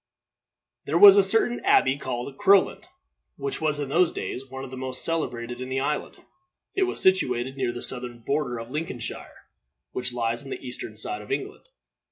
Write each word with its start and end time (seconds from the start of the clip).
There 0.85 0.97
was 0.97 1.15
a 1.15 1.21
certain 1.21 1.59
abbey, 1.63 1.95
called 1.95 2.35
Crowland, 2.35 2.87
which 3.35 3.61
was 3.61 3.79
in 3.79 3.89
those 3.89 4.11
days 4.11 4.49
one 4.49 4.63
of 4.63 4.71
the 4.71 4.75
most 4.77 5.05
celebrated 5.05 5.61
in 5.61 5.69
the 5.69 5.79
island. 5.79 6.17
It 6.73 6.87
was 6.89 6.99
situated 6.99 7.55
near 7.55 7.71
the 7.71 7.83
southern 7.83 8.17
border 8.17 8.57
of 8.57 8.71
Lincolnshire, 8.71 9.45
which 9.91 10.11
lies 10.11 10.43
on 10.43 10.49
the 10.49 10.59
eastern 10.67 10.97
side 10.97 11.21
of 11.21 11.31
England. 11.31 11.65